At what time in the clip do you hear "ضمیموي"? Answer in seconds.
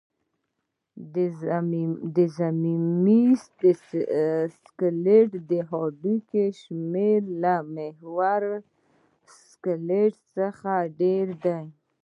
2.35-3.23